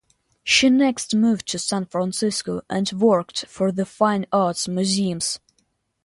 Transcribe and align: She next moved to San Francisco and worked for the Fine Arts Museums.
She 0.43 0.67
next 0.71 1.13
moved 1.15 1.47
to 1.49 1.59
San 1.59 1.85
Francisco 1.85 2.61
and 2.67 2.91
worked 2.91 3.45
for 3.45 3.71
the 3.71 3.85
Fine 3.85 4.25
Arts 4.31 4.67
Museums. 4.67 5.37